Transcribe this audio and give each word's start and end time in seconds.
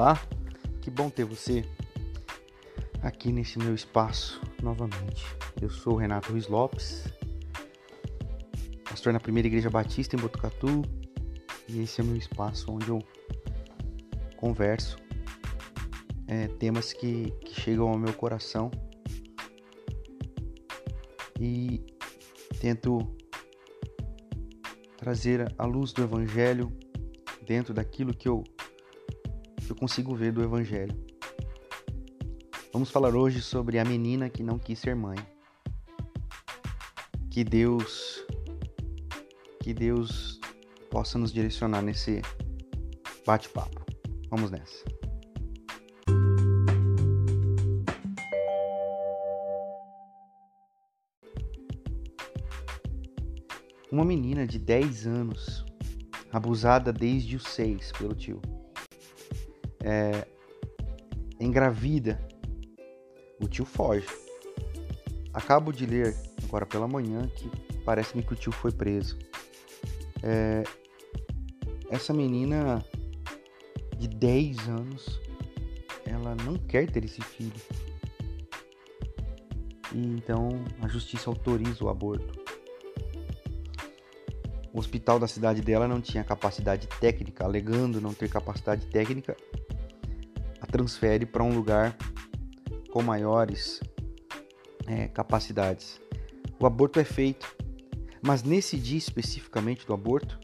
Olá, 0.00 0.18
que 0.80 0.90
bom 0.90 1.10
ter 1.10 1.26
você 1.26 1.62
aqui 3.02 3.30
nesse 3.30 3.58
meu 3.58 3.74
espaço 3.74 4.40
novamente. 4.62 5.26
Eu 5.60 5.68
sou 5.68 5.94
Renato 5.94 6.32
Ruiz 6.32 6.48
Lopes, 6.48 7.04
pastor 8.88 9.12
na 9.12 9.20
Primeira 9.20 9.46
Igreja 9.46 9.68
Batista 9.68 10.16
em 10.16 10.18
Botucatu, 10.18 10.80
e 11.68 11.82
esse 11.82 12.00
é 12.00 12.04
o 12.04 12.06
meu 12.06 12.16
espaço 12.16 12.72
onde 12.72 12.88
eu 12.88 12.98
converso 14.38 14.96
é, 16.26 16.48
temas 16.48 16.94
que, 16.94 17.30
que 17.44 17.60
chegam 17.60 17.86
ao 17.86 17.98
meu 17.98 18.14
coração. 18.14 18.70
E 21.38 21.84
tento 22.58 23.06
trazer 24.96 25.54
a 25.58 25.66
luz 25.66 25.92
do 25.92 26.02
Evangelho 26.02 26.72
dentro 27.46 27.74
daquilo 27.74 28.14
que 28.14 28.26
eu, 28.26 28.42
eu 29.70 29.76
consigo 29.76 30.14
ver 30.16 30.32
do 30.32 30.42
Evangelho. 30.42 30.96
Vamos 32.72 32.90
falar 32.90 33.14
hoje 33.14 33.40
sobre 33.40 33.78
a 33.78 33.84
menina 33.84 34.28
que 34.28 34.42
não 34.42 34.58
quis 34.58 34.78
ser 34.78 34.96
mãe. 34.96 35.16
Que 37.30 37.44
Deus, 37.44 38.24
que 39.62 39.72
Deus 39.72 40.40
possa 40.90 41.18
nos 41.18 41.32
direcionar 41.32 41.82
nesse 41.82 42.20
bate-papo. 43.24 43.84
Vamos 44.28 44.50
nessa. 44.50 44.84
Uma 53.90 54.04
menina 54.04 54.46
de 54.46 54.58
10 54.58 55.06
anos, 55.06 55.64
abusada 56.32 56.92
desde 56.92 57.36
os 57.36 57.44
6 57.44 57.92
pelo 57.92 58.14
tio, 58.14 58.40
é, 59.82 60.26
engravida, 61.38 62.20
o 63.40 63.48
tio 63.48 63.64
foge. 63.64 64.06
Acabo 65.32 65.72
de 65.72 65.86
ler 65.86 66.14
agora 66.44 66.66
pela 66.66 66.88
manhã 66.88 67.28
que 67.28 67.50
parece-me 67.84 68.22
que 68.22 68.32
o 68.32 68.36
tio 68.36 68.52
foi 68.52 68.72
preso. 68.72 69.18
É, 70.22 70.62
essa 71.88 72.12
menina 72.12 72.84
de 73.96 74.08
10 74.08 74.68
anos, 74.68 75.20
ela 76.04 76.34
não 76.44 76.56
quer 76.56 76.90
ter 76.90 77.04
esse 77.04 77.20
filho. 77.20 77.60
E 79.92 79.98
então 79.98 80.48
a 80.80 80.88
justiça 80.88 81.28
autoriza 81.28 81.84
o 81.84 81.88
aborto. 81.88 82.38
O 84.72 84.78
hospital 84.78 85.18
da 85.18 85.26
cidade 85.26 85.60
dela 85.60 85.88
não 85.88 86.00
tinha 86.00 86.22
capacidade 86.22 86.86
técnica, 87.00 87.44
alegando 87.44 88.00
não 88.00 88.14
ter 88.14 88.28
capacidade 88.28 88.86
técnica, 88.86 89.36
transfere 90.70 91.26
para 91.26 91.42
um 91.42 91.54
lugar 91.54 91.96
com 92.90 93.02
maiores 93.02 93.80
é, 94.86 95.08
capacidades. 95.08 96.00
O 96.58 96.66
aborto 96.66 97.00
é 97.00 97.04
feito, 97.04 97.54
mas 98.22 98.42
nesse 98.42 98.76
dia 98.76 98.98
especificamente 98.98 99.86
do 99.86 99.94
aborto, 99.94 100.38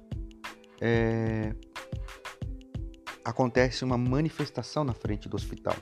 é, 0.80 1.54
acontece 3.24 3.84
uma 3.84 3.98
manifestação 3.98 4.84
na 4.84 4.94
frente 4.94 5.28
do 5.28 5.36
hospital. 5.36 5.76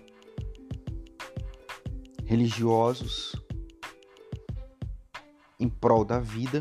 Religiosos 2.25 3.33
em 5.61 5.69
prol 5.69 6.05
da 6.05 6.19
vida 6.19 6.61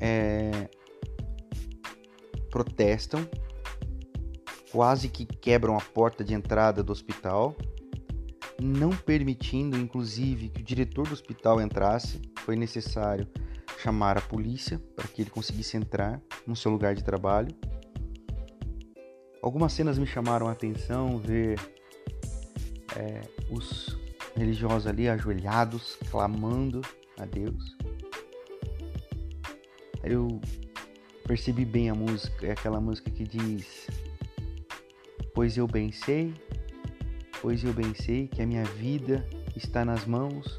é, 0.00 0.68
protestam, 2.50 3.28
quase 4.70 5.08
que 5.08 5.24
quebram 5.24 5.76
a 5.76 5.80
porta 5.80 6.24
de 6.24 6.34
entrada 6.34 6.82
do 6.82 6.92
hospital, 6.92 7.56
não 8.60 8.90
permitindo, 8.90 9.76
inclusive, 9.76 10.48
que 10.48 10.60
o 10.60 10.64
diretor 10.64 11.06
do 11.06 11.12
hospital 11.12 11.60
entrasse. 11.60 12.20
Foi 12.40 12.56
necessário 12.56 13.26
chamar 13.78 14.18
a 14.18 14.20
polícia 14.20 14.80
para 14.96 15.06
que 15.06 15.22
ele 15.22 15.30
conseguisse 15.30 15.76
entrar 15.76 16.20
no 16.46 16.56
seu 16.56 16.70
lugar 16.70 16.94
de 16.94 17.04
trabalho. 17.04 17.54
Algumas 19.42 19.72
cenas 19.72 19.98
me 19.98 20.06
chamaram 20.06 20.48
a 20.48 20.52
atenção, 20.52 21.18
ver 21.18 21.60
é, 22.96 23.20
os 23.50 23.96
religiosos 24.36 24.86
ali 24.86 25.08
ajoelhados, 25.08 25.96
clamando 26.10 26.80
a 27.18 27.24
Deus 27.24 27.76
eu 30.08 30.40
percebi 31.26 31.64
bem 31.64 31.90
a 31.90 31.94
música, 31.94 32.46
é 32.46 32.52
aquela 32.52 32.80
música 32.80 33.10
que 33.10 33.24
diz: 33.24 33.86
Pois 35.38 35.56
eu 35.56 35.68
bem 35.68 35.92
sei, 35.92 36.34
pois 37.40 37.62
eu 37.62 37.72
bem 37.72 37.94
sei 37.94 38.26
que 38.26 38.42
a 38.42 38.46
minha 38.46 38.64
vida 38.64 39.24
está 39.54 39.84
nas 39.84 40.04
mãos 40.04 40.58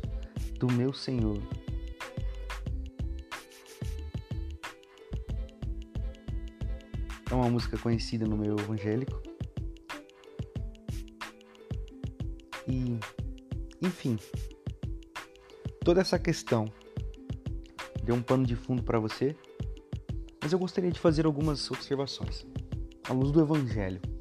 do 0.58 0.72
meu 0.72 0.94
Senhor. 0.94 1.38
É 7.30 7.34
uma 7.34 7.50
música 7.50 7.78
conhecida 7.78 8.26
no 8.26 8.38
meio 8.38 8.58
evangélico. 8.58 9.22
E, 12.66 12.98
enfim, 13.82 14.18
toda 15.84 16.00
essa 16.00 16.18
questão 16.18 16.64
deu 18.02 18.16
um 18.16 18.22
pano 18.22 18.46
de 18.46 18.56
fundo 18.56 18.82
para 18.82 18.98
você, 18.98 19.36
mas 20.42 20.54
eu 20.54 20.58
gostaria 20.58 20.90
de 20.90 21.02
fazer 21.02 21.26
algumas 21.26 21.70
observações 21.70 22.48
à 23.10 23.12
luz 23.12 23.34
do 23.34 23.42
Evangelho. 23.42 24.19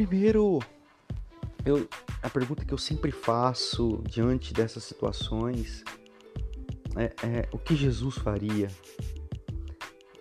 Primeiro, 0.00 0.60
eu, 1.62 1.86
a 2.22 2.30
pergunta 2.30 2.64
que 2.64 2.72
eu 2.72 2.78
sempre 2.78 3.10
faço 3.10 4.02
diante 4.08 4.54
dessas 4.54 4.82
situações 4.82 5.84
é, 6.96 7.04
é 7.26 7.48
o 7.52 7.58
que 7.58 7.76
Jesus 7.76 8.14
faria, 8.16 8.68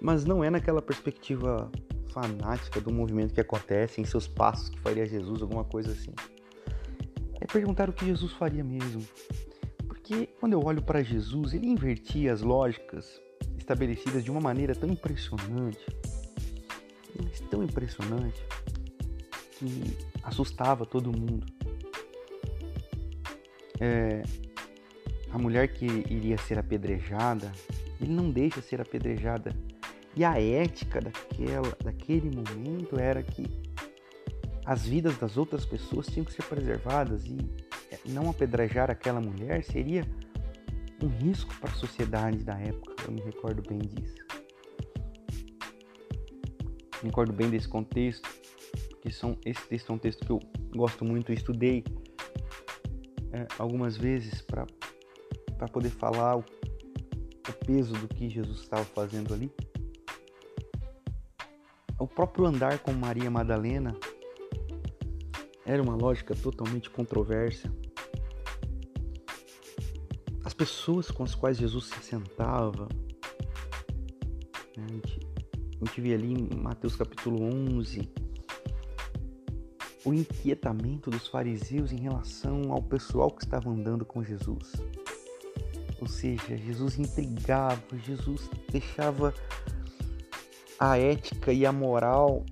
mas 0.02 0.26
não 0.26 0.44
é 0.44 0.50
naquela 0.50 0.82
perspectiva 0.82 1.72
fanática 2.12 2.82
do 2.82 2.92
movimento 2.92 3.34
que 3.34 3.40
acontece 3.40 4.02
em 4.02 4.04
seus 4.04 4.28
passos 4.28 4.68
que 4.68 4.78
faria 4.82 5.06
Jesus, 5.06 5.42
alguma 5.42 5.64
coisa 5.64 5.94
assim. 5.94 6.14
É 7.40 7.46
perguntar 7.46 7.90
o 7.90 7.94
que 7.94 8.06
Jesus 8.06 8.34
faria 8.34 8.66
mesmo. 8.66 9.02
Porque 9.88 10.28
quando 10.42 10.52
eu 10.52 10.62
olho 10.62 10.82
para 10.82 11.02
Jesus, 11.02 11.54
ele 11.54 11.68
invertia 11.68 12.34
as 12.34 12.42
lógicas 12.42 13.22
estabelecidas 13.58 14.26
de 14.26 14.30
uma 14.30 14.42
maneira 14.42 14.76
tão 14.76 14.90
impressionante, 14.90 15.86
tão 17.50 17.64
impressionante, 17.64 18.44
que 19.59 19.97
assustava 20.24 20.86
todo 20.86 21.12
mundo. 21.12 21.46
É, 23.80 24.24
a 25.31 25.38
mulher 25.38 25.68
que 25.68 25.86
iria 25.86 26.38
ser 26.38 26.58
apedrejada, 26.58 27.52
ele 28.02 28.12
não 28.12 28.31
deixa 28.31 28.62
ser 28.62 28.81
apedrejada. 28.81 29.53
E 30.16 30.24
a 30.24 30.42
ética 30.42 31.02
daquela, 31.02 31.78
daquele 31.84 32.31
momento 32.31 32.98
era 32.98 33.22
que 33.22 33.46
as 34.66 34.86
vidas 34.86 35.18
das 35.18 35.38
outras 35.38 35.66
pessoas 35.66 36.08
tinham 36.08 36.25
que 36.25 36.34
ser 36.34 36.44
preservadas 36.44 37.25
e 37.25 37.38
não 38.06 38.30
apedrejar 38.30 38.90
aquela 38.90 39.19
mulher 39.19 39.64
seria 39.64 40.06
um 41.02 41.08
risco 41.08 41.53
para 41.59 41.69
a 41.69 41.75
sociedade 41.75 42.44
da 42.44 42.58
época. 42.58 43.03
Eu 43.06 43.12
me 43.12 43.22
recordo 43.22 43.62
bem 43.68 43.80
disso. 43.80 44.18
Me 47.02 47.09
recordo 47.09 47.31
bem 47.31 47.50
desse 47.50 47.68
contexto, 47.68 48.30
que 49.09 49.16
são 49.16 49.36
esse 49.44 49.68
texto 49.68 49.92
é 49.92 49.96
um 49.96 49.97
texto 49.97 50.24
que 50.24 50.31
eu 50.31 50.40
gosto 50.75 51.03
muito, 51.03 51.31
eu 51.31 51.36
estudei 51.36 51.84
é, 53.31 53.47
algumas 53.58 53.97
vezes 53.97 54.40
para 54.44 54.68
poder 55.74 55.90
falar 55.90 56.38
o, 56.38 56.42
o 56.42 57.66
peso 57.66 57.94
do 57.94 58.08
que 58.08 58.30
Jesus 58.30 58.59
estava 58.59 58.86
fazendo 58.86 59.34
ali. 59.34 59.51
O 62.00 62.07
próprio 62.07 62.45
andar 62.45 62.78
com 62.80 62.94
Maria 62.94 63.31
Madalena 63.31 63.95
era 65.66 65.81
uma 65.81 65.95
lógica 65.95 66.36
totalmente 66.36 66.88
controversa 66.92 67.74
pessoas 70.56 71.10
com 71.10 71.24
as 71.24 71.34
quais 71.34 71.57
Jesus 71.57 71.86
se 71.86 72.04
sentava. 72.04 72.89
Né? 74.75 74.86
A, 74.86 74.92
gente, 74.92 75.19
a 75.81 75.86
gente 75.86 76.01
vê 76.01 76.13
ali 76.13 76.34
em 76.34 76.54
Mateus 76.57 76.98
capítulo 76.98 77.42
11 77.42 78.29
o 80.10 80.14
inquietamento 80.14 81.12
dos 81.12 81.28
fariseus 81.28 81.92
em 81.92 81.98
relação 81.98 82.72
ao 82.72 82.82
pessoal 82.82 83.30
que 83.30 83.44
estava 83.44 83.70
andando 83.70 84.04
com 84.04 84.24
Jesus. 84.24 84.74
Ou 86.02 86.08
seja, 86.08 86.58
Jesus 86.58 86.98
intrigava, 86.98 87.80
Jesus 88.04 88.50
deixava 88.72 89.32
a 90.80 90.98
ética 90.98 91.54
e 91.54 91.64
a 91.64 91.72
moral 91.72 92.44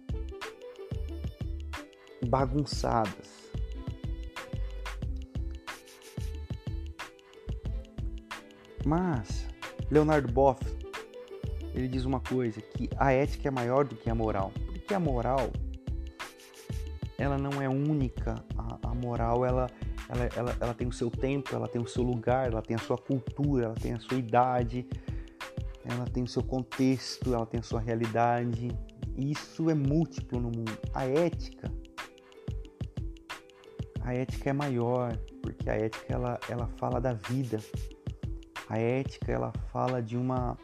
bagunçadas. 2.27 3.50
Mas 8.86 9.48
Leonardo 9.89 10.31
Boff 10.31 10.63
ele 11.74 11.88
diz 11.88 12.06
uma 12.06 12.19
coisa 12.19 12.62
que 12.62 12.88
a 12.98 13.12
ética 13.12 13.48
é 13.48 13.51
maior 13.51 13.83
do 13.83 13.95
que 13.95 14.09
a 14.12 14.15
moral. 14.15 14.51
Por 14.51 14.77
porque 14.88 14.94
a 14.94 15.00
moral 15.00 15.51
ela 17.17 17.37
não 17.37 17.61
é 17.61 17.67
única. 17.67 18.35
A, 18.57 18.89
a 18.89 18.93
moral 18.93 19.45
ela, 19.45 19.67
ela, 20.07 20.29
ela, 20.35 20.57
ela 20.59 20.73
tem 20.73 20.87
o 20.87 20.91
seu 20.91 21.09
tempo, 21.09 21.55
ela 21.55 21.67
tem 21.67 21.81
o 21.81 21.87
seu 21.87 22.03
lugar, 22.03 22.47
ela 22.51 22.61
tem 22.61 22.75
a 22.75 22.79
sua 22.79 22.97
cultura, 22.97 23.65
ela 23.65 23.75
tem 23.75 23.93
a 23.93 23.99
sua 23.99 24.17
idade, 24.17 24.87
ela 25.83 26.05
tem 26.05 26.23
o 26.23 26.27
seu 26.27 26.43
contexto, 26.43 27.33
ela 27.33 27.45
tem 27.45 27.59
a 27.59 27.63
sua 27.63 27.79
realidade. 27.79 28.69
Isso 29.15 29.69
é 29.69 29.73
múltiplo 29.73 30.39
no 30.39 30.49
mundo. 30.49 30.77
A 30.93 31.05
ética, 31.05 31.71
a 34.01 34.13
ética 34.13 34.51
é 34.51 34.53
maior, 34.53 35.17
porque 35.41 35.69
a 35.69 35.73
ética 35.73 36.13
ela, 36.13 36.39
ela 36.47 36.67
fala 36.77 37.01
da 37.01 37.13
vida. 37.13 37.57
A 38.69 38.77
ética 38.77 39.31
ela 39.31 39.51
fala 39.71 40.01
de 40.01 40.17
uma 40.17 40.57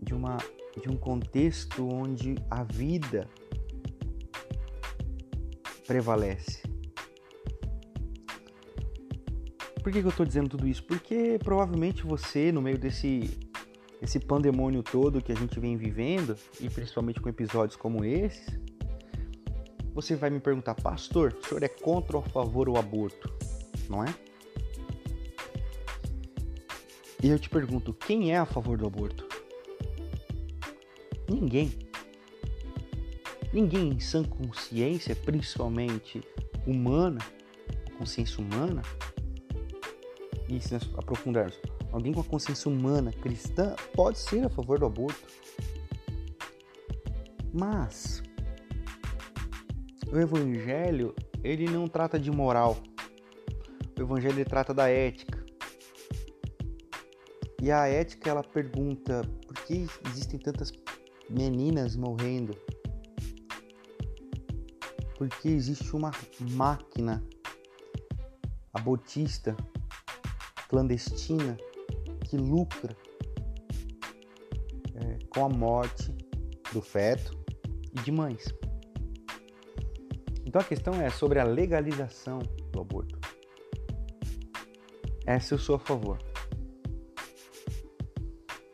de 0.00 0.14
uma 0.14 0.38
de 0.80 0.90
um 0.90 0.96
contexto 0.96 1.88
onde 1.90 2.36
a 2.50 2.62
vida 2.62 3.28
prevalece. 5.86 6.62
Por 9.82 9.92
que, 9.92 10.00
que 10.00 10.06
eu 10.06 10.10
estou 10.10 10.26
dizendo 10.26 10.48
tudo 10.48 10.66
isso? 10.66 10.82
Porque 10.82 11.38
provavelmente 11.38 12.04
você, 12.04 12.50
no 12.50 12.60
meio 12.60 12.76
desse, 12.76 13.38
esse 14.02 14.18
pandemônio 14.18 14.82
todo 14.82 15.22
que 15.22 15.30
a 15.30 15.36
gente 15.36 15.60
vem 15.60 15.76
vivendo, 15.76 16.36
e 16.60 16.68
principalmente 16.68 17.20
com 17.20 17.28
episódios 17.28 17.76
como 17.76 18.04
esses, 18.04 18.58
você 19.94 20.16
vai 20.16 20.28
me 20.28 20.40
perguntar, 20.40 20.74
pastor, 20.74 21.36
o 21.40 21.46
senhor 21.46 21.62
é 21.62 21.68
contra 21.68 22.16
ou 22.16 22.22
a 22.22 22.28
favor 22.28 22.68
o 22.68 22.76
aborto? 22.76 23.32
Não 23.88 24.02
é? 24.02 24.12
E 27.22 27.28
eu 27.28 27.38
te 27.38 27.48
pergunto, 27.48 27.94
quem 27.94 28.32
é 28.32 28.36
a 28.36 28.44
favor 28.44 28.76
do 28.76 28.86
aborto? 28.86 29.26
Ninguém. 31.30 31.85
Ninguém 33.56 33.88
em 33.88 33.98
sã 33.98 34.22
consciência, 34.22 35.16
principalmente 35.16 36.20
humana, 36.66 37.18
consciência 37.96 38.38
humana, 38.38 38.82
e 40.46 40.60
se 40.60 40.74
nós 40.74 40.86
aprofundarmos, 40.94 41.58
alguém 41.90 42.12
com 42.12 42.20
a 42.20 42.24
consciência 42.24 42.70
humana 42.70 43.10
cristã 43.12 43.74
pode 43.94 44.18
ser 44.18 44.44
a 44.44 44.50
favor 44.50 44.78
do 44.78 44.84
aborto. 44.84 45.26
Mas 47.50 48.22
o 50.12 50.18
evangelho, 50.18 51.14
ele 51.42 51.64
não 51.64 51.88
trata 51.88 52.18
de 52.18 52.30
moral. 52.30 52.76
O 53.98 54.02
evangelho 54.02 54.44
trata 54.44 54.74
da 54.74 54.90
ética. 54.90 55.42
E 57.62 57.72
a 57.72 57.88
ética 57.88 58.28
ela 58.28 58.44
pergunta 58.44 59.22
por 59.46 59.56
que 59.64 59.86
existem 60.10 60.38
tantas 60.38 60.74
meninas 61.30 61.96
morrendo? 61.96 62.54
Porque 65.16 65.48
existe 65.48 65.94
uma 65.94 66.10
máquina 66.52 67.24
abortista 68.72 69.56
clandestina 70.68 71.56
que 72.24 72.36
lucra 72.36 72.96
é, 74.94 75.18
com 75.30 75.44
a 75.44 75.48
morte 75.48 76.12
do 76.72 76.82
feto 76.82 77.38
e 77.92 78.00
de 78.02 78.12
mães. 78.12 78.52
Então 80.44 80.60
a 80.60 80.64
questão 80.64 80.94
é 81.00 81.10
sobre 81.10 81.38
a 81.38 81.44
legalização 81.44 82.38
do 82.72 82.80
aborto. 82.80 83.18
Essa 85.26 85.54
eu 85.54 85.58
sou 85.58 85.76
a 85.76 85.78
favor. 85.78 86.18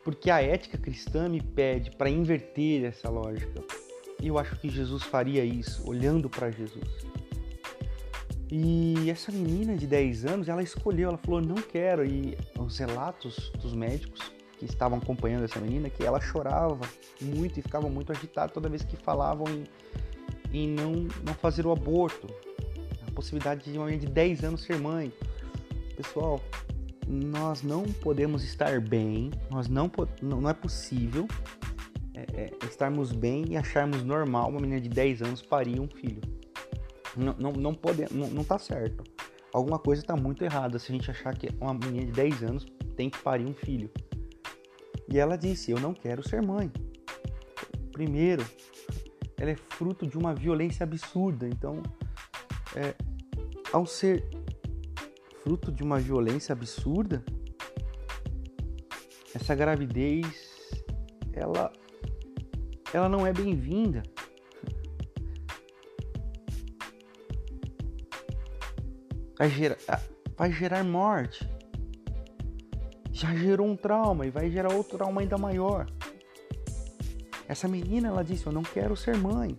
Porque 0.05 0.31
a 0.31 0.43
ética 0.43 0.77
cristã 0.77 1.29
me 1.29 1.41
pede 1.41 1.91
para 1.93 2.11
inverter 2.11 2.85
essa 2.85 3.09
lógica. 3.09 3.62
E 4.23 4.29
eu 4.29 4.39
acho 4.39 4.55
que 4.55 4.71
Jesus 4.71 5.03
faria 5.03 5.45
isso, 5.45 5.83
olhando 5.85 6.31
para 6.31 6.49
Jesus. 6.49 6.89
E 8.49 9.11
essa 9.11 9.33
menina 9.33 9.75
de 9.75 9.85
10 9.85 10.27
anos, 10.27 10.49
ela 10.49 10.63
escolheu, 10.63 11.09
ela 11.09 11.19
falou: 11.19 11.41
"Não 11.41 11.57
quero". 11.57 12.07
E 12.07 12.39
os 12.57 12.79
relatos 12.79 13.51
dos 13.61 13.75
médicos 13.75 14.31
que 14.59 14.65
estavam 14.65 14.99
acompanhando 14.99 15.45
essa 15.45 15.59
menina, 15.59 15.91
que 15.91 16.05
ela 16.05 16.21
chorava 16.21 16.89
muito 17.21 17.59
e 17.59 17.63
ficava 17.63 17.89
muito 17.89 18.13
agitada 18.13 18.53
toda 18.53 18.69
vez 18.69 18.85
que 18.85 18.97
falavam 18.97 19.47
em, 19.49 19.65
em 20.53 20.69
não, 20.69 20.93
não 21.27 21.35
fazer 21.35 21.67
o 21.67 21.73
aborto. 21.73 22.29
A 23.09 23.11
possibilidade 23.11 23.73
de 23.73 23.77
uma 23.77 23.87
menina 23.87 24.07
de 24.07 24.13
10 24.13 24.45
anos 24.45 24.63
ser 24.63 24.79
mãe. 24.79 25.13
Pessoal, 25.97 26.41
nós 27.09 27.63
não 27.63 27.83
podemos 27.83 28.45
estar 28.45 28.81
bem, 28.81 29.33
nós 29.51 29.67
não, 29.67 29.91
não 30.23 30.49
é 30.49 30.55
possível 30.55 31.27
é, 32.14 32.20
é, 32.35 32.50
estarmos 32.67 33.12
bem 33.12 33.44
e 33.49 33.56
acharmos 33.56 34.03
normal 34.03 34.50
uma 34.50 34.61
menina 34.61 34.81
de 34.81 34.88
10 34.88 35.23
anos 35.23 35.43
parir 35.43 35.81
um 35.81 35.88
filho. 35.88 36.20
Não, 37.17 37.35
não, 37.38 37.53
não, 37.53 37.75
pode, 37.75 38.05
não, 38.12 38.29
não 38.29 38.44
tá 38.44 38.59
certo. 38.59 39.05
Alguma 39.53 39.79
coisa 39.79 40.03
está 40.03 40.17
muito 40.17 40.44
errada 40.44 40.79
se 40.79 40.91
a 40.91 40.94
gente 40.94 41.11
achar 41.11 41.37
que 41.37 41.49
uma 41.61 41.75
menina 41.75 42.06
de 42.06 42.12
10 42.12 42.43
anos 42.43 42.67
tem 42.97 43.11
que 43.11 43.19
parir 43.19 43.44
um 43.44 43.55
filho. 43.55 43.91
E 45.09 45.19
ela 45.19 45.37
disse: 45.37 45.70
Eu 45.70 45.81
não 45.81 45.93
quero 45.93 46.26
ser 46.26 46.43
mãe. 46.43 46.70
Primeiro, 47.93 48.44
ela 49.38 49.50
é 49.50 49.56
fruto 49.56 50.06
de 50.06 50.17
uma 50.17 50.35
violência 50.35 50.85
absurda. 50.85 51.47
Então, 51.47 51.82
é, 52.75 52.94
ao 53.73 53.85
ser 53.85 54.26
fruto 55.43 55.70
de 55.70 55.82
uma 55.82 55.99
violência 55.99 56.53
absurda, 56.53 57.23
essa 59.35 59.55
gravidez 59.55 60.53
ela 61.32 61.73
ela 62.93 63.09
não 63.09 63.27
é 63.27 63.33
bem-vinda. 63.33 64.03
Vai 69.39 69.50
gerar, 69.50 70.03
vai 70.37 70.53
gerar 70.53 70.85
morte. 70.85 71.49
Já 73.11 73.35
gerou 73.35 73.67
um 73.67 73.77
trauma 73.77 74.27
e 74.27 74.31
vai 74.31 74.50
gerar 74.50 74.73
outro 74.73 74.97
trauma 74.97 75.21
ainda 75.21 75.37
maior. 75.37 75.87
Essa 77.49 77.69
menina, 77.69 78.09
ela 78.09 78.23
disse: 78.23 78.47
Eu 78.47 78.53
não 78.53 78.62
quero 78.62 78.97
ser 78.97 79.17
mãe. 79.17 79.59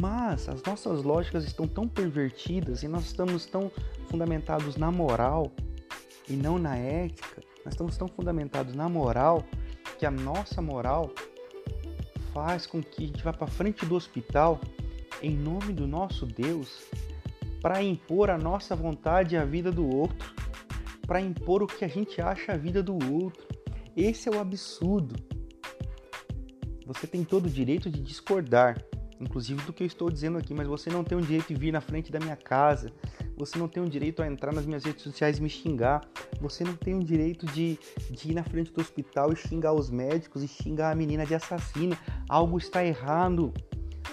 Mas 0.00 0.48
as 0.48 0.62
nossas 0.62 1.02
lógicas 1.02 1.44
estão 1.44 1.66
tão 1.66 1.86
pervertidas 1.86 2.82
e 2.82 2.88
nós 2.88 3.04
estamos 3.04 3.44
tão 3.44 3.70
fundamentados 4.08 4.76
na 4.76 4.90
moral 4.90 5.52
e 6.28 6.34
não 6.34 6.58
na 6.58 6.76
ética. 6.76 7.42
Nós 7.64 7.74
estamos 7.74 7.96
tão 7.98 8.08
fundamentados 8.08 8.74
na 8.74 8.88
moral 8.88 9.44
que 10.00 10.06
a 10.06 10.10
nossa 10.10 10.62
moral 10.62 11.12
faz 12.32 12.66
com 12.66 12.82
que 12.82 13.04
a 13.04 13.06
gente 13.06 13.22
vá 13.22 13.34
para 13.34 13.46
frente 13.46 13.84
do 13.84 13.94
hospital 13.94 14.58
em 15.20 15.36
nome 15.36 15.74
do 15.74 15.86
nosso 15.86 16.24
Deus 16.24 16.86
para 17.60 17.82
impor 17.82 18.30
a 18.30 18.38
nossa 18.38 18.74
vontade 18.74 19.36
à 19.36 19.44
vida 19.44 19.70
do 19.70 19.86
outro, 19.86 20.34
para 21.06 21.20
impor 21.20 21.62
o 21.62 21.66
que 21.66 21.84
a 21.84 21.88
gente 21.88 22.18
acha 22.18 22.52
a 22.52 22.56
vida 22.56 22.82
do 22.82 22.94
outro. 23.12 23.46
Esse 23.94 24.26
é 24.26 24.32
o 24.32 24.40
absurdo. 24.40 25.16
Você 26.86 27.06
tem 27.06 27.22
todo 27.22 27.44
o 27.44 27.50
direito 27.50 27.90
de 27.90 28.00
discordar, 28.00 28.82
inclusive 29.20 29.62
do 29.66 29.72
que 29.74 29.82
eu 29.82 29.86
estou 29.86 30.10
dizendo 30.10 30.38
aqui, 30.38 30.54
mas 30.54 30.66
você 30.66 30.88
não 30.88 31.04
tem 31.04 31.18
o 31.18 31.20
direito 31.20 31.48
de 31.48 31.60
vir 31.60 31.72
na 31.74 31.82
frente 31.82 32.10
da 32.10 32.18
minha 32.18 32.36
casa, 32.36 32.90
você 33.40 33.58
não 33.58 33.66
tem 33.66 33.82
o 33.82 33.88
direito 33.88 34.22
a 34.22 34.26
entrar 34.26 34.52
nas 34.52 34.66
minhas 34.66 34.84
redes 34.84 35.02
sociais 35.02 35.38
e 35.38 35.42
me 35.42 35.48
xingar, 35.48 36.06
você 36.38 36.62
não 36.62 36.76
tem 36.76 36.94
o 36.94 37.02
direito 37.02 37.46
de, 37.46 37.78
de 38.10 38.30
ir 38.30 38.34
na 38.34 38.44
frente 38.44 38.70
do 38.70 38.82
hospital 38.82 39.32
e 39.32 39.36
xingar 39.36 39.72
os 39.72 39.88
médicos 39.88 40.42
e 40.42 40.48
xingar 40.48 40.92
a 40.92 40.94
menina 40.94 41.24
de 41.24 41.34
assassina. 41.34 41.98
Algo 42.28 42.58
está 42.58 42.84
errado, 42.84 43.50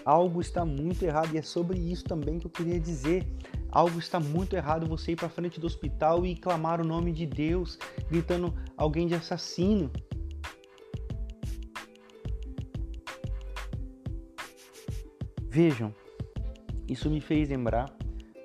algo 0.06 0.40
está 0.40 0.64
muito 0.64 1.04
errado 1.04 1.36
e 1.36 1.38
é 1.38 1.42
sobre 1.42 1.78
isso 1.78 2.06
também 2.06 2.40
que 2.40 2.48
eu 2.48 2.52
queria 2.52 2.80
dizer. 2.80 3.28
Algo 3.70 4.00
está 4.00 4.18
muito 4.18 4.56
errado 4.56 4.88
você 4.88 5.12
ir 5.12 5.18
para 5.18 5.28
frente 5.28 5.60
do 5.60 5.68
hospital 5.68 6.26
e 6.26 6.34
clamar 6.34 6.80
o 6.80 6.86
nome 6.86 7.12
de 7.12 7.26
Deus, 7.26 7.78
gritando 8.10 8.54
alguém 8.78 9.08
de 9.08 9.14
assassino. 9.14 9.92
Vejam, 15.50 15.94
isso 16.88 17.10
me 17.10 17.20
fez 17.20 17.50
lembrar 17.50 17.97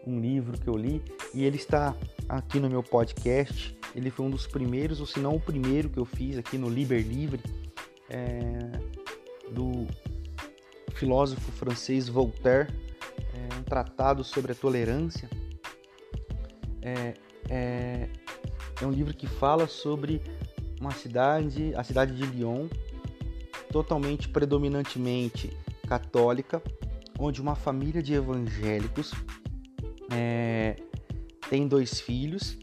um 0.07 0.21
livro 0.21 0.59
que 0.59 0.69
eu 0.69 0.77
li 0.77 1.03
e 1.35 1.45
ele 1.45 1.57
está 1.57 1.95
aqui 2.29 2.59
no 2.59 2.69
meu 2.69 2.83
podcast. 2.83 3.77
Ele 3.95 4.11
foi 4.11 4.27
um 4.27 4.31
dos 4.31 4.47
primeiros, 4.47 5.01
ou 5.01 5.07
se 5.07 5.21
não 5.21 5.37
o 5.37 5.41
primeiro 5.41 5.91
que 5.91 5.99
eu 5.99 6.05
fiz 6.05 6.39
aqui 6.39 6.57
no 6.57 6.69
Liber 6.69 7.07
Livre, 7.07 7.43
é, 8.09 8.49
do 9.51 9.87
filósofo 10.95 11.53
francês 11.53 12.09
Voltaire, 12.09 12.73
é, 13.35 13.59
um 13.59 13.63
tratado 13.63 14.25
sobre 14.25 14.53
a 14.53 14.55
tolerância. 14.55 15.29
É, 16.81 17.15
é, 17.49 18.09
é 18.81 18.87
um 18.87 18.91
livro 18.91 19.15
que 19.15 19.27
fala 19.27 19.67
sobre 19.67 20.23
uma 20.81 20.91
cidade, 20.93 21.73
a 21.77 21.85
cidade 21.85 22.15
de 22.17 22.25
Lyon, 22.25 22.67
totalmente 23.71 24.29
predominantemente 24.29 25.57
católica, 25.87 26.63
onde 27.19 27.41
uma 27.41 27.55
família 27.55 28.03
de 28.03 28.15
evangélicos 28.15 29.13
é, 30.15 30.77
tem 31.49 31.67
dois 31.67 32.01
filhos 32.01 32.59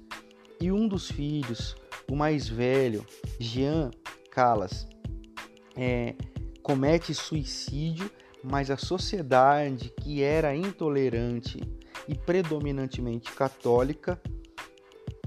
e 0.62 0.72
um 0.72 0.88
dos 0.88 1.10
filhos, 1.10 1.76
o 2.10 2.16
mais 2.16 2.48
velho, 2.48 3.06
Jean 3.40 3.92
Calas, 4.32 4.88
é, 5.76 6.16
comete 6.62 7.14
suicídio, 7.14 8.12
mas 8.44 8.70
a 8.70 8.78
sociedade 8.78 9.94
que 10.02 10.22
era 10.22 10.56
intolerante 10.56 11.60
e 12.08 12.16
predominantemente 12.16 13.32
católica, 13.32 14.22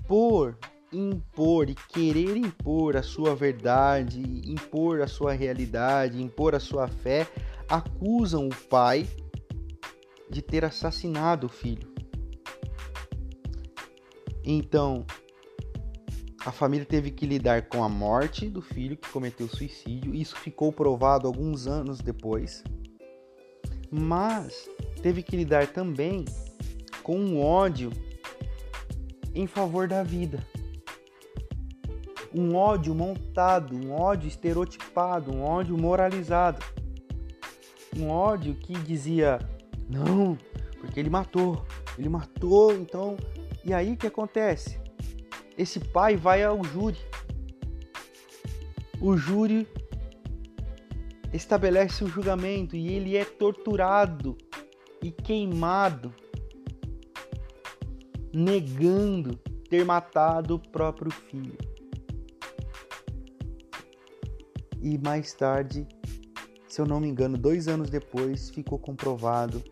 por 0.07 0.59
impor 0.93 1.71
e 1.71 1.75
querer 1.75 2.37
impor 2.37 2.97
a 2.97 3.03
sua 3.03 3.35
verdade, 3.35 4.21
impor 4.45 5.01
a 5.01 5.07
sua 5.07 5.33
realidade, 5.33 6.23
impor 6.23 6.55
a 6.55 6.61
sua 6.61 6.87
fé, 6.89 7.27
acusam 7.69 8.49
o 8.49 8.55
pai 8.69 9.09
de 10.29 10.43
ter 10.43 10.65
assassinado 10.65 11.47
o 11.47 11.51
filho. 11.51 11.92
Então, 14.45 15.07
a 16.45 16.51
família 16.51 16.85
teve 16.85 17.11
que 17.11 17.25
lidar 17.25 17.69
com 17.69 17.85
a 17.85 17.89
morte 17.89 18.49
do 18.49 18.61
filho 18.61 18.97
que 18.97 19.09
cometeu 19.09 19.49
suicídio. 19.49 20.15
Isso 20.15 20.37
ficou 20.37 20.73
provado 20.73 21.29
alguns 21.29 21.67
anos 21.69 22.01
depois. 22.01 22.65
Mas 23.91 24.69
teve 25.03 25.23
que 25.23 25.37
lidar 25.37 25.69
também 25.69 26.25
com 27.03 27.17
um 27.17 27.41
ódio 27.41 27.91
em 29.35 29.47
favor 29.47 29.87
da 29.87 30.03
vida. 30.03 30.45
Um 32.35 32.57
ódio 32.57 32.95
montado, 32.95 33.77
um 33.77 33.93
ódio 33.93 34.27
estereotipado, 34.27 35.31
um 35.31 35.43
ódio 35.43 35.77
moralizado. 35.77 36.65
Um 37.97 38.09
ódio 38.09 38.55
que 38.55 38.73
dizia: 38.73 39.39
não, 39.89 40.37
porque 40.81 40.99
ele 40.99 41.11
matou, 41.11 41.65
ele 41.99 42.09
matou, 42.09 42.73
então. 42.73 43.17
E 43.65 43.73
aí 43.73 43.93
o 43.93 43.97
que 43.97 44.07
acontece? 44.07 44.81
Esse 45.57 45.79
pai 45.79 46.17
vai 46.17 46.43
ao 46.43 46.63
júri. 46.65 46.99
O 49.01 49.17
júri 49.17 49.69
estabelece 51.33 52.05
o 52.05 52.09
julgamento 52.09 52.77
e 52.77 52.93
ele 52.93 53.17
é 53.17 53.25
torturado 53.25 54.37
e 55.03 55.11
queimado 55.11 56.15
negando 58.33 59.37
ter 59.69 59.85
matado 59.85 60.55
o 60.55 60.59
próprio 60.59 61.11
filho. 61.11 61.57
E 64.81 64.99
mais 64.99 65.33
tarde, 65.33 65.87
se 66.67 66.81
eu 66.81 66.87
não 66.87 66.99
me 66.99 67.09
engano, 67.09 67.39
dois 67.39 67.69
anos 67.69 67.89
depois, 67.89 68.51
ficou 68.51 68.79
comprovado 68.79 69.63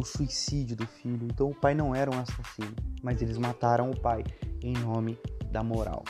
o 0.00 0.04
suicídio 0.04 0.76
do 0.76 0.86
filho. 0.86 1.26
Então 1.26 1.50
o 1.50 1.54
pai 1.54 1.74
não 1.74 1.94
era 1.94 2.10
um 2.10 2.18
assassino, 2.18 2.74
mas 3.02 3.20
eles 3.20 3.38
mataram 3.38 3.90
o 3.90 4.00
pai 4.00 4.24
em 4.62 4.72
nome 4.72 5.18
da 5.50 5.62
moral. 5.62 6.04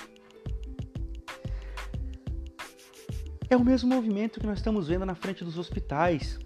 É 3.48 3.56
o 3.56 3.64
mesmo 3.64 3.92
movimento 3.92 4.38
que 4.38 4.46
nós 4.46 4.58
estamos 4.58 4.86
vendo 4.86 5.04
na 5.04 5.14
frente 5.14 5.44
dos 5.44 5.58
hospitais 5.58 6.38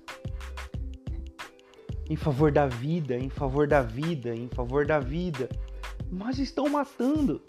em 2.09 2.17
favor 2.17 2.51
da 2.51 2.67
vida, 2.67 3.17
em 3.17 3.29
favor 3.29 3.67
da 3.67 3.83
vida, 3.83 4.35
em 4.35 4.49
favor 4.49 4.87
da 4.87 4.99
vida, 4.99 5.49
mas 6.11 6.39
estão 6.39 6.69
matando. 6.69 7.43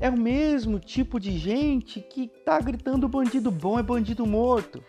É 0.00 0.08
o 0.08 0.16
mesmo 0.16 0.78
tipo 0.78 1.18
de 1.18 1.36
gente 1.36 2.00
que 2.00 2.24
está 2.24 2.60
gritando 2.60 3.08
bandido 3.08 3.50
bom 3.50 3.78
é 3.78 3.82
bandido 3.82 4.24
morto. 4.24 4.82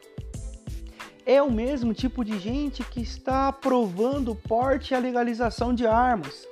É 1.29 1.43
o 1.43 1.51
mesmo 1.51 1.93
tipo 1.93 2.25
de 2.25 2.39
gente 2.39 2.83
que 2.83 3.01
está 3.01 3.49
aprovando 3.49 4.31
o 4.31 4.35
porte 4.35 4.91
e 4.91 4.95
a 4.95 4.99
legalização 4.99 5.75
de 5.75 5.85
armas, 5.85 6.47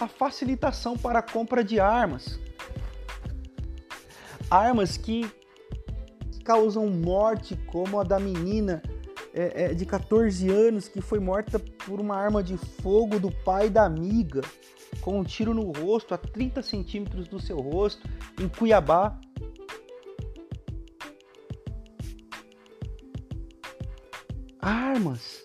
a 0.00 0.08
facilitação 0.08 0.98
para 0.98 1.20
a 1.20 1.22
compra 1.22 1.62
de 1.62 1.78
armas. 1.78 2.40
Armas 4.50 4.96
que 4.96 5.24
causam 6.42 6.88
morte, 6.88 7.56
como 7.68 8.00
a 8.00 8.02
da 8.02 8.18
menina 8.18 8.82
é, 9.32 9.66
é, 9.66 9.68
de 9.72 9.86
14 9.86 10.48
anos 10.50 10.88
que 10.88 11.00
foi 11.00 11.20
morta 11.20 11.60
por 11.86 12.00
uma 12.00 12.16
arma 12.16 12.42
de 12.42 12.56
fogo 12.56 13.20
do 13.20 13.30
pai 13.30 13.70
da 13.70 13.84
amiga, 13.84 14.40
com 15.00 15.20
um 15.20 15.22
tiro 15.22 15.54
no 15.54 15.70
rosto, 15.70 16.12
a 16.12 16.18
30 16.18 16.60
centímetros 16.60 17.28
do 17.28 17.38
seu 17.38 17.60
rosto, 17.60 18.04
em 18.40 18.48
Cuiabá. 18.48 19.16
Armas. 24.60 25.42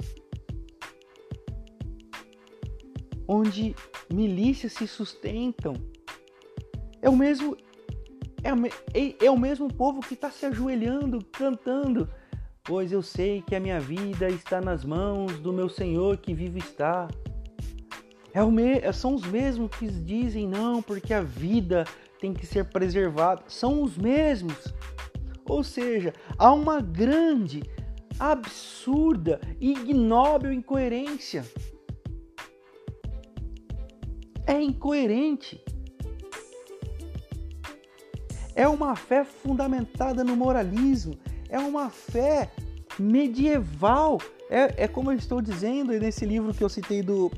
Onde 3.28 3.76
milícias 4.14 4.74
se 4.74 4.88
sustentam. 4.88 5.74
É 7.02 7.10
o 7.10 7.16
mesmo. 7.16 7.58
É, 8.44 9.00
é, 9.00 9.26
é 9.26 9.32
o 9.32 9.40
mesmo 9.40 9.74
povo 9.74 10.02
que 10.02 10.14
está 10.14 10.30
se 10.30 10.46
ajoelhando, 10.46 11.24
cantando 11.32 12.08
pois 12.66 12.92
eu 12.92 13.04
sei 13.04 13.44
que 13.44 13.56
a 13.56 13.60
minha 13.60 13.80
vida 13.80 14.28
está 14.28 14.60
nas 14.60 14.84
mãos 14.84 15.40
do 15.40 15.54
meu 15.54 15.70
Senhor 15.70 16.18
que 16.18 16.34
vivo 16.34 16.58
está. 16.58 17.08
É 18.34 18.44
o 18.44 18.52
me... 18.52 18.92
São 18.92 19.14
os 19.14 19.24
mesmos 19.24 19.70
que 19.78 19.88
dizem 19.88 20.48
não, 20.48 20.82
porque 20.82 21.14
a 21.14 21.22
vida 21.22 21.86
tem 22.20 22.34
que 22.34 22.46
ser 22.46 22.66
preservada. 22.66 23.44
São 23.48 23.84
os 23.84 23.96
mesmos. 23.96 24.74
Ou 25.48 25.64
seja, 25.64 26.12
há 26.40 26.52
uma 26.52 26.82
grande, 26.82 27.62
absurda, 28.20 29.40
ignóbil 29.60 30.52
incoerência. 30.52 31.46
É 34.48 34.62
incoerente. 34.62 35.64
É 38.56 38.68
uma 38.68 38.96
fé 38.96 39.24
fundamentada 39.24 40.24
no 40.24 40.36
moralismo 40.36 41.18
é 41.50 41.60
uma 41.60 41.90
fé 41.90 42.52
medieval. 43.00 44.20
É, 44.50 44.84
é 44.84 44.88
como 44.88 45.12
eu 45.12 45.18
estou 45.18 45.42
dizendo 45.42 45.94
nesse 45.94 46.26
livro 46.26 46.54
que 46.54 46.64
eu 46.64 46.70
citei 46.70 47.02
do, 47.02 47.32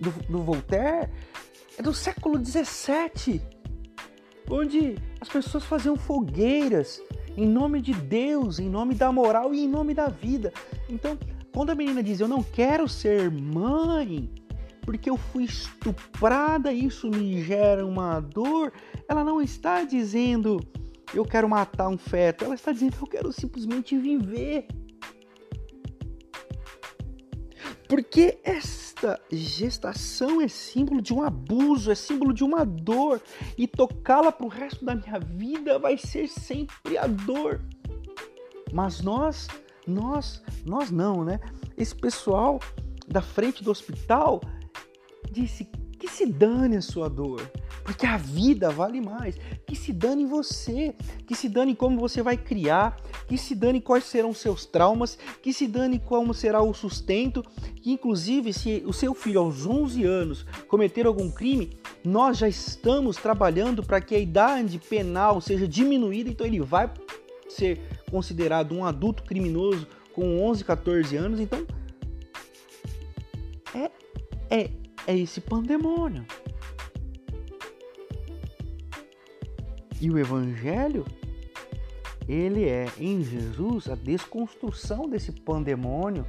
do, 0.00 0.10
do 0.28 0.42
Voltaire, 0.42 1.10
é 1.78 1.82
do 1.82 1.92
século 1.92 2.42
XVII, 2.44 3.40
onde 4.50 4.96
as 5.20 5.28
pessoas 5.28 5.64
faziam 5.64 5.96
fogueiras 5.96 7.00
em 7.36 7.46
nome 7.46 7.80
de 7.80 7.92
Deus, 7.92 8.58
em 8.58 8.68
nome 8.68 8.94
da 8.94 9.10
moral 9.10 9.54
e 9.54 9.64
em 9.64 9.68
nome 9.68 9.94
da 9.94 10.08
vida. 10.08 10.52
Então, 10.88 11.18
quando 11.52 11.70
a 11.70 11.74
menina 11.74 12.02
diz 12.02 12.20
eu 12.20 12.28
não 12.28 12.42
quero 12.42 12.88
ser 12.88 13.30
mãe, 13.30 14.30
porque 14.82 15.08
eu 15.08 15.16
fui 15.16 15.44
estuprada, 15.44 16.72
isso 16.72 17.08
me 17.08 17.42
gera 17.42 17.84
uma 17.84 18.20
dor, 18.20 18.72
ela 19.08 19.24
não 19.24 19.40
está 19.40 19.84
dizendo 19.84 20.60
eu 21.14 21.24
quero 21.24 21.48
matar 21.48 21.88
um 21.88 21.96
feto. 21.96 22.44
Ela 22.44 22.54
está 22.54 22.72
dizendo, 22.72 22.96
eu 23.00 23.06
quero 23.06 23.32
simplesmente 23.32 23.96
viver. 23.96 24.66
Porque 27.88 28.38
esta 28.94 29.20
gestação 29.30 30.40
é 30.40 30.46
símbolo 30.46 31.02
de 31.02 31.12
um 31.12 31.22
abuso, 31.22 31.90
é 31.90 31.94
símbolo 31.96 32.32
de 32.32 32.44
uma 32.44 32.64
dor. 32.64 33.20
E 33.58 33.66
tocá-la 33.66 34.30
para 34.30 34.46
o 34.46 34.48
resto 34.48 34.84
da 34.84 34.94
minha 34.94 35.18
vida 35.18 35.78
vai 35.78 35.98
ser 35.98 36.28
sempre 36.28 36.96
a 36.96 37.06
dor. 37.06 37.60
Mas 38.72 39.00
nós, 39.00 39.48
nós, 39.86 40.42
nós 40.64 40.90
não, 40.90 41.24
né? 41.24 41.40
Esse 41.76 41.94
pessoal 41.94 42.60
da 43.06 43.20
frente 43.20 43.64
do 43.64 43.70
hospital 43.70 44.40
disse 45.30 45.68
que 46.04 46.10
se 46.10 46.26
dane 46.26 46.76
a 46.76 46.82
sua 46.82 47.08
dor. 47.08 47.50
Porque 47.82 48.04
a 48.04 48.18
vida 48.18 48.68
vale 48.68 49.00
mais. 49.00 49.36
Que 49.66 49.74
se 49.74 49.90
dane 49.90 50.26
você, 50.26 50.94
que 51.26 51.34
se 51.34 51.48
dane 51.48 51.74
como 51.74 51.98
você 51.98 52.22
vai 52.22 52.36
criar, 52.36 53.00
que 53.26 53.38
se 53.38 53.54
dane 53.54 53.80
quais 53.80 54.04
serão 54.04 54.34
seus 54.34 54.66
traumas, 54.66 55.18
que 55.42 55.50
se 55.50 55.66
dane 55.66 55.98
como 55.98 56.34
será 56.34 56.62
o 56.62 56.74
sustento, 56.74 57.42
que 57.76 57.90
inclusive 57.90 58.52
se 58.52 58.82
o 58.86 58.92
seu 58.92 59.14
filho 59.14 59.40
aos 59.40 59.64
11 59.64 60.04
anos 60.04 60.46
cometer 60.68 61.06
algum 61.06 61.30
crime, 61.30 61.70
nós 62.04 62.36
já 62.36 62.48
estamos 62.48 63.16
trabalhando 63.16 63.82
para 63.82 64.00
que 64.00 64.14
a 64.14 64.18
idade 64.18 64.78
penal 64.78 65.40
seja 65.40 65.66
diminuída, 65.66 66.28
então 66.28 66.46
ele 66.46 66.60
vai 66.60 66.92
ser 67.48 67.80
considerado 68.10 68.74
um 68.74 68.84
adulto 68.84 69.22
criminoso 69.22 69.86
com 70.12 70.42
11, 70.42 70.64
14 70.64 71.16
anos, 71.16 71.40
então 71.40 71.66
é 73.74 73.90
é 74.50 74.83
é 75.06 75.16
esse 75.16 75.40
pandemônio. 75.40 76.26
E 80.00 80.10
o 80.10 80.18
evangelho, 80.18 81.04
ele 82.28 82.64
é 82.64 82.86
em 82.98 83.22
Jesus 83.22 83.88
a 83.88 83.94
desconstrução 83.94 85.08
desse 85.08 85.32
pandemônio, 85.32 86.26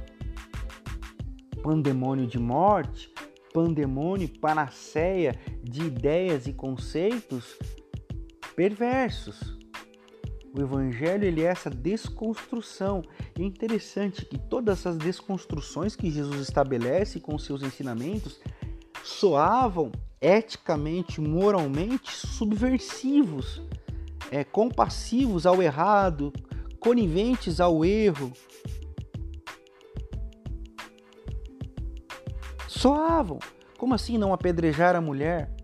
pandemônio 1.62 2.26
de 2.26 2.38
morte, 2.38 3.12
pandemônio 3.52 4.28
panaceia 4.40 5.38
de 5.62 5.82
ideias 5.82 6.46
e 6.46 6.52
conceitos 6.52 7.58
perversos. 8.54 9.56
O 10.56 10.60
evangelho 10.62 11.24
ele 11.24 11.42
é 11.42 11.48
essa 11.48 11.68
desconstrução. 11.68 13.02
E 13.38 13.42
é 13.42 13.44
interessante 13.44 14.24
que 14.24 14.38
todas 14.38 14.78
essas 14.78 14.96
desconstruções 14.96 15.94
que 15.94 16.10
Jesus 16.10 16.40
estabelece 16.40 17.20
com 17.20 17.38
seus 17.38 17.62
ensinamentos 17.62 18.40
soavam 19.06 19.92
eticamente, 20.20 21.20
moralmente 21.20 22.10
subversivos, 22.10 23.62
é, 24.32 24.42
compassivos 24.42 25.46
ao 25.46 25.62
errado, 25.62 26.32
coniventes 26.80 27.60
ao 27.60 27.84
erro. 27.84 28.32
Soavam. 32.66 33.38
Como 33.78 33.94
assim 33.94 34.18
não 34.18 34.32
apedrejar 34.32 34.96
a 34.96 35.00
mulher 35.00 35.54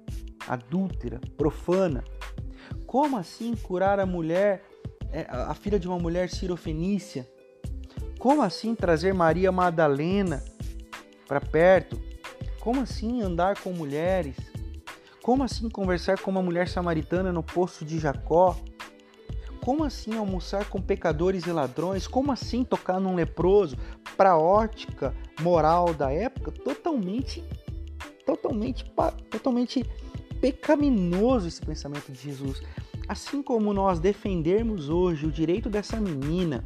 adúltera, 0.46 1.20
profana? 1.36 2.04
Como 2.86 3.16
assim 3.16 3.56
curar 3.56 3.98
a 3.98 4.06
mulher, 4.06 4.64
é, 5.10 5.26
a 5.28 5.54
filha 5.54 5.80
de 5.80 5.88
uma 5.88 5.98
mulher 5.98 6.30
cirofenícia? 6.30 7.28
Como 8.18 8.40
assim 8.40 8.74
trazer 8.74 9.12
Maria 9.12 9.50
Madalena 9.50 10.44
para 11.26 11.40
perto? 11.40 12.11
Como 12.62 12.80
assim 12.80 13.20
andar 13.20 13.58
com 13.60 13.72
mulheres? 13.72 14.36
Como 15.20 15.42
assim 15.42 15.68
conversar 15.68 16.20
com 16.20 16.30
uma 16.30 16.40
mulher 16.40 16.68
samaritana 16.68 17.32
no 17.32 17.42
poço 17.42 17.84
de 17.84 17.98
Jacó? 17.98 18.56
Como 19.60 19.82
assim 19.82 20.16
almoçar 20.16 20.68
com 20.68 20.80
pecadores 20.80 21.44
e 21.44 21.50
ladrões? 21.50 22.06
Como 22.06 22.30
assim 22.30 22.62
tocar 22.62 23.00
num 23.00 23.16
leproso? 23.16 23.76
Para 24.16 24.30
a 24.30 24.38
ótica 24.38 25.12
moral 25.40 25.92
da 25.92 26.12
época, 26.12 26.52
totalmente, 26.52 27.42
totalmente, 28.24 28.84
totalmente 29.28 29.84
pecaminoso 30.40 31.48
esse 31.48 31.60
pensamento 31.60 32.12
de 32.12 32.20
Jesus. 32.20 32.62
Assim 33.08 33.42
como 33.42 33.74
nós 33.74 33.98
defendermos 33.98 34.88
hoje 34.88 35.26
o 35.26 35.32
direito 35.32 35.68
dessa 35.68 36.00
menina 36.00 36.64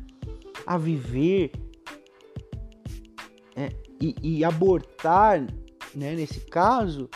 a 0.66 0.76
viver 0.76 1.52
é, 3.56 3.70
e, 3.98 4.14
e, 4.22 4.44
abortar, 4.44 5.46
né, 5.96 6.14
nesse 6.14 6.40
caso, 6.40 7.08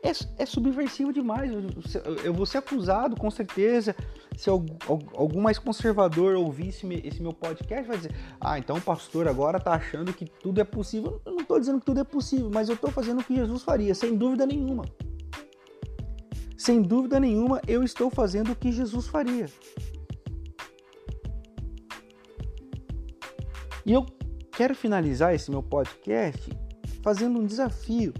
é, 0.00 0.12
é 0.42 0.46
subversivo 0.46 1.12
demais. 1.12 1.50
Eu, 2.24 2.32
vou 2.32 2.46
ser 2.46 2.58
acusado, 2.58 3.16
com 3.16 3.28
certeza, 3.32 3.96
se 4.36 4.48
algum 4.48 5.40
mais 5.40 5.58
conservador 5.58 6.36
ouvisse 6.36 6.86
esse 7.04 7.20
meu 7.20 7.32
podcast, 7.32 7.88
vai 7.88 7.96
dizer: 7.96 8.14
Ah, 8.40 8.56
então 8.56 8.76
o 8.76 8.80
pastor 8.80 9.26
agora 9.26 9.58
está 9.58 9.72
achando 9.72 10.12
que 10.12 10.24
tudo 10.24 10.60
é 10.60 10.64
possível. 10.64 11.20
Eu 11.26 11.32
não 11.32 11.40
estou 11.40 11.58
dizendo 11.58 11.80
que 11.80 11.86
tudo 11.86 12.00
é 12.00 12.04
possível, 12.04 12.48
mas 12.52 12.68
eu 12.68 12.76
estou 12.76 12.92
fazendo 12.92 13.20
o 13.20 13.24
que 13.24 13.34
Jesus 13.34 13.64
faria, 13.64 13.92
sem 13.92 14.16
dúvida 14.16 14.46
nenhuma. 14.46 14.84
Sem 16.56 16.80
dúvida 16.80 17.18
nenhuma, 17.18 17.60
eu 17.66 17.82
estou 17.82 18.08
fazendo 18.08 18.52
o 18.52 18.56
que 18.56 18.70
Jesus 18.70 19.08
faria. 19.08 19.46
E 23.84 23.92
eu 23.92 24.06
quero 24.52 24.74
finalizar 24.74 25.34
esse 25.34 25.50
meu 25.50 25.62
podcast 25.62 26.50
fazendo 27.02 27.38
um 27.38 27.46
desafio 27.46 28.12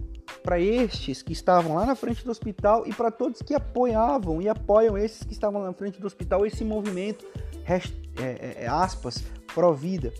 para 0.48 0.58
estes 0.58 1.20
que 1.20 1.34
estavam 1.34 1.74
lá 1.74 1.84
na 1.84 1.94
frente 1.94 2.24
do 2.24 2.30
hospital 2.30 2.86
e 2.86 2.94
para 2.94 3.10
todos 3.10 3.42
que 3.42 3.52
apoiavam 3.52 4.40
e 4.40 4.48
apoiam 4.48 4.96
esses 4.96 5.22
que 5.22 5.34
estavam 5.34 5.62
na 5.62 5.74
frente 5.74 6.00
do 6.00 6.06
hospital, 6.06 6.46
esse 6.46 6.64
movimento, 6.64 7.26
é, 7.66 7.76
é, 8.16 8.64
é, 8.64 8.66
aspas, 8.66 9.22
pró-vida. 9.54 10.10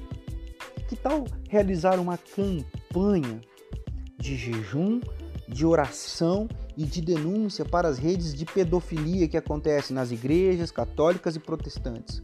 Que 0.87 0.95
tal 0.95 1.25
realizar 1.49 1.99
uma 1.99 2.19
campanha 2.19 3.41
de 4.19 4.37
jejum, 4.37 5.01
de 5.49 5.65
oração 5.65 6.47
e 6.77 6.85
de 6.85 7.01
denúncia 7.01 7.65
para 7.65 7.89
as 7.89 7.97
redes 7.97 8.35
de 8.35 8.45
pedofilia 8.45 9.29
que 9.29 9.37
acontecem 9.39 9.97
nas 9.97 10.11
igrejas 10.11 10.71
católicas 10.71 11.37
e 11.37 11.41
protestantes? 11.41 12.23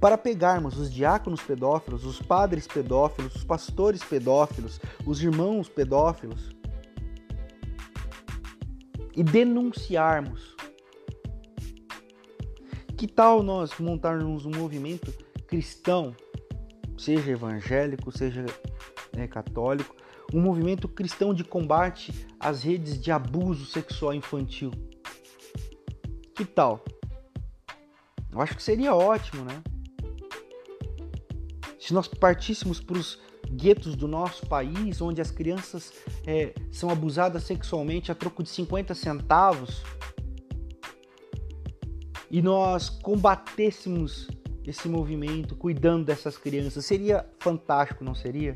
Para 0.00 0.16
pegarmos 0.16 0.78
os 0.78 0.92
diáconos 0.92 1.42
pedófilos, 1.42 2.04
os 2.04 2.22
padres 2.22 2.66
pedófilos, 2.66 3.34
os 3.34 3.44
pastores 3.44 4.02
pedófilos, 4.02 4.80
os 5.04 5.22
irmãos 5.22 5.68
pedófilos 5.68 6.50
e 9.14 9.24
denunciarmos. 9.24 10.56
Que 12.96 13.06
tal 13.06 13.42
nós 13.42 13.76
montarmos 13.78 14.46
um 14.46 14.50
movimento 14.50 15.12
cristão, 15.46 16.14
seja 16.96 17.32
evangélico, 17.32 18.16
seja 18.16 18.44
né, 19.14 19.26
católico, 19.26 19.96
um 20.32 20.40
movimento 20.40 20.88
cristão 20.88 21.32
de 21.32 21.42
combate 21.42 22.26
às 22.38 22.62
redes 22.62 23.00
de 23.00 23.10
abuso 23.10 23.66
sexual 23.66 24.14
infantil? 24.14 24.70
Que 26.34 26.44
tal? 26.44 26.84
Eu 28.30 28.40
acho 28.40 28.54
que 28.54 28.62
seria 28.62 28.94
ótimo, 28.94 29.44
né? 29.44 29.62
Se 31.88 31.94
nós 31.94 32.06
partíssemos 32.06 32.80
para 32.80 32.98
os 32.98 33.18
guetos 33.50 33.96
do 33.96 34.06
nosso 34.06 34.46
país, 34.46 35.00
onde 35.00 35.22
as 35.22 35.30
crianças 35.30 35.90
é, 36.26 36.52
são 36.70 36.90
abusadas 36.90 37.44
sexualmente 37.44 38.12
a 38.12 38.14
troco 38.14 38.42
de 38.42 38.50
50 38.50 38.94
centavos, 38.94 39.82
e 42.30 42.42
nós 42.42 42.90
combatêssemos 42.90 44.28
esse 44.66 44.86
movimento 44.86 45.56
cuidando 45.56 46.04
dessas 46.04 46.36
crianças, 46.36 46.84
seria 46.84 47.26
fantástico, 47.38 48.04
não 48.04 48.14
seria? 48.14 48.54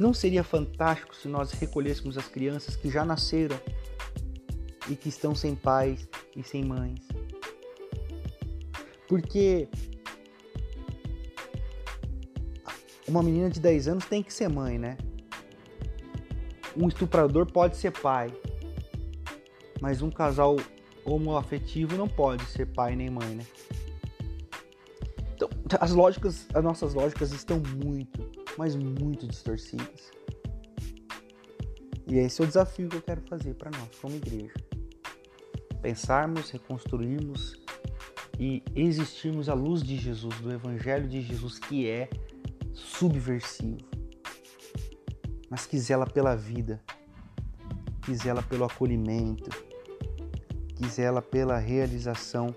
Não 0.00 0.14
seria 0.14 0.42
fantástico 0.42 1.14
se 1.14 1.28
nós 1.28 1.52
recolhêssemos 1.52 2.16
as 2.16 2.26
crianças 2.26 2.76
que 2.76 2.88
já 2.88 3.04
nasceram 3.04 3.60
e 4.88 4.96
que 4.96 5.10
estão 5.10 5.34
sem 5.34 5.54
pais 5.54 6.08
e 6.34 6.42
sem 6.42 6.64
mães? 6.64 7.06
Porque 9.06 9.68
uma 13.08 13.22
menina 13.22 13.48
de 13.48 13.58
10 13.58 13.88
anos 13.88 14.04
tem 14.04 14.22
que 14.22 14.32
ser 14.32 14.48
mãe, 14.48 14.78
né? 14.78 14.96
Um 16.76 16.86
estuprador 16.86 17.50
pode 17.50 17.76
ser 17.76 17.90
pai, 17.90 18.32
mas 19.80 20.02
um 20.02 20.10
casal 20.10 20.56
homoafetivo 21.04 21.96
não 21.96 22.06
pode 22.06 22.44
ser 22.44 22.66
pai 22.66 22.94
nem 22.94 23.10
mãe, 23.10 23.34
né? 23.34 23.46
Então, 25.34 25.48
as 25.80 25.92
lógicas, 25.92 26.46
as 26.52 26.62
nossas 26.62 26.94
lógicas 26.94 27.32
estão 27.32 27.60
muito, 27.82 28.30
mas 28.56 28.76
muito 28.76 29.26
distorcidas. 29.26 30.10
E 32.06 32.16
esse 32.16 32.40
é 32.40 32.44
o 32.44 32.46
desafio 32.46 32.88
que 32.88 32.96
eu 32.96 33.02
quero 33.02 33.20
fazer 33.22 33.54
para 33.54 33.70
nós, 33.70 33.88
como 34.00 34.14
igreja. 34.14 34.54
Pensarmos, 35.82 36.50
reconstruirmos 36.50 37.60
e 38.38 38.62
existirmos 38.74 39.48
à 39.48 39.54
luz 39.54 39.82
de 39.82 39.96
Jesus, 39.96 40.34
do 40.40 40.52
Evangelho 40.52 41.06
de 41.06 41.20
Jesus, 41.20 41.58
que 41.58 41.88
é 41.88 42.08
subversivo, 42.78 43.78
mas 45.50 45.66
que 45.66 45.78
zela 45.78 46.06
pela 46.06 46.36
vida, 46.36 46.80
que 48.02 48.14
zela 48.14 48.42
pelo 48.42 48.64
acolhimento, 48.64 49.50
que 50.76 50.88
zela 50.88 51.20
pela 51.20 51.58
realização 51.58 52.54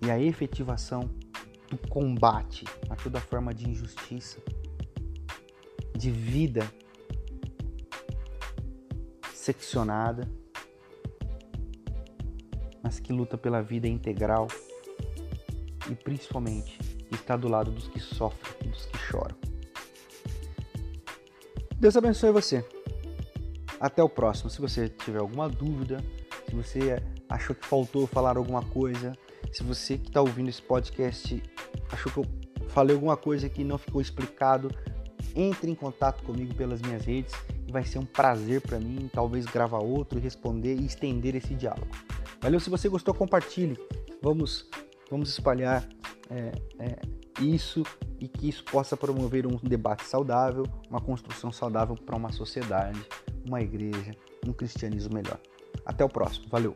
e 0.00 0.10
a 0.10 0.18
efetivação 0.18 1.10
do 1.70 1.76
combate 1.88 2.64
a 2.88 2.96
toda 2.96 3.20
forma 3.20 3.54
de 3.54 3.68
injustiça, 3.68 4.38
de 5.96 6.10
vida 6.10 6.68
seccionada, 9.34 10.28
mas 12.82 12.98
que 12.98 13.12
luta 13.12 13.36
pela 13.36 13.62
vida 13.62 13.86
integral 13.86 14.48
e 15.92 15.94
principalmente 15.94 16.78
está 17.10 17.36
do 17.36 17.48
lado 17.48 17.70
dos 17.70 17.88
que 17.88 18.00
sofrem, 18.00 18.70
dos 18.70 18.86
que 18.86 18.98
choram. 18.98 19.36
Deus 21.76 21.96
abençoe 21.96 22.30
você. 22.30 22.64
Até 23.80 24.02
o 24.02 24.08
próximo. 24.08 24.48
Se 24.48 24.60
você 24.60 24.88
tiver 24.88 25.18
alguma 25.18 25.48
dúvida, 25.48 26.02
se 26.48 26.54
você 26.54 27.02
achou 27.28 27.54
que 27.54 27.66
faltou 27.66 28.06
falar 28.06 28.36
alguma 28.36 28.62
coisa, 28.62 29.12
se 29.52 29.62
você 29.62 29.98
que 29.98 30.08
está 30.08 30.20
ouvindo 30.20 30.48
esse 30.48 30.62
podcast 30.62 31.42
achou 31.90 32.12
que 32.12 32.18
eu 32.20 32.26
falei 32.68 32.94
alguma 32.94 33.16
coisa 33.16 33.48
que 33.48 33.64
não 33.64 33.76
ficou 33.76 34.00
explicado, 34.00 34.70
entre 35.34 35.70
em 35.70 35.74
contato 35.74 36.22
comigo 36.22 36.54
pelas 36.54 36.80
minhas 36.80 37.04
redes 37.04 37.34
e 37.66 37.72
vai 37.72 37.84
ser 37.84 37.98
um 37.98 38.04
prazer 38.04 38.60
para 38.60 38.78
mim 38.78 39.10
talvez 39.12 39.44
gravar 39.46 39.78
outro, 39.78 40.18
responder 40.18 40.76
e 40.76 40.86
estender 40.86 41.34
esse 41.34 41.54
diálogo. 41.54 41.88
Valeu, 42.40 42.60
se 42.60 42.70
você 42.70 42.88
gostou, 42.88 43.14
compartilhe. 43.14 43.78
Vamos 44.22 44.68
Vamos 45.12 45.28
espalhar 45.28 45.86
é, 46.30 46.52
é, 46.78 46.98
isso 47.38 47.82
e 48.18 48.26
que 48.26 48.48
isso 48.48 48.64
possa 48.64 48.96
promover 48.96 49.46
um 49.46 49.56
debate 49.56 50.06
saudável, 50.06 50.64
uma 50.88 51.02
construção 51.02 51.52
saudável 51.52 51.94
para 51.94 52.16
uma 52.16 52.32
sociedade, 52.32 52.98
uma 53.46 53.60
igreja, 53.60 54.12
um 54.48 54.54
cristianismo 54.54 55.12
melhor. 55.12 55.38
Até 55.84 56.02
o 56.02 56.08
próximo. 56.08 56.46
Valeu! 56.48 56.72